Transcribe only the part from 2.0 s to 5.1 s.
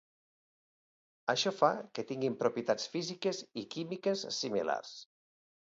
tinguin propietats físiques i químiques similars.